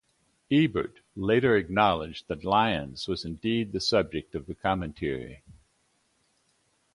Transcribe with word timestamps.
Ebert 0.49 1.01
later 1.15 1.55
acknowledged 1.55 2.27
that 2.27 2.43
Lyons 2.43 3.07
was 3.07 3.23
indeed 3.23 3.71
the 3.71 3.79
subject 3.79 4.33
of 4.33 4.47
the 4.47 4.55
commentary. 4.55 5.43